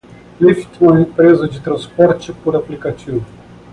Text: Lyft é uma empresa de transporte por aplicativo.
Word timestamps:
Lyft 0.39 0.81
é 0.83 0.87
uma 0.87 0.99
empresa 0.99 1.47
de 1.47 1.59
transporte 1.59 2.33
por 2.33 2.55
aplicativo. 2.55 3.23